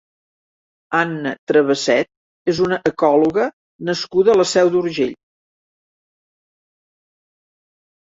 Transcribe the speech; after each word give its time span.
Anna 0.99 1.33
Traveset 1.51 2.07
és 2.53 2.61
una 2.67 2.79
ecòloga 2.91 3.45
nascuda 3.89 4.33
a 4.33 4.37
La 4.39 4.47
Seu 4.53 4.71
d'Urgell. 4.77 5.13